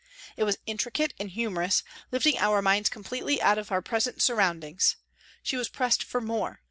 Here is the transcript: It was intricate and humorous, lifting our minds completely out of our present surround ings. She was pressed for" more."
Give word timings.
It 0.35 0.45
was 0.45 0.57
intricate 0.65 1.13
and 1.19 1.29
humorous, 1.29 1.83
lifting 2.11 2.35
our 2.39 2.59
minds 2.63 2.89
completely 2.89 3.39
out 3.39 3.59
of 3.59 3.71
our 3.71 3.83
present 3.83 4.19
surround 4.19 4.63
ings. 4.63 4.95
She 5.43 5.57
was 5.57 5.69
pressed 5.69 6.03
for" 6.03 6.19
more." 6.39 6.59